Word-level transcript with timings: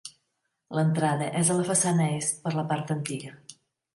L'entrada 0.77 1.27
és 1.41 1.51
a 1.51 1.57
la 1.59 1.67
façana 1.67 2.09
est 2.21 2.41
per 2.47 2.53
la 2.57 2.63
part 2.73 2.97
antiga. 2.99 3.35